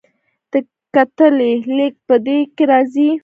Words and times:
د 0.51 0.53
کتلې 0.93 1.51
لیږد 1.77 1.95
هم 2.01 2.05
په 2.07 2.15
دې 2.25 2.37
کې 2.55 2.63
راځي. 2.71 3.09